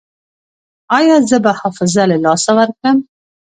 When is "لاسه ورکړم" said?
2.25-2.97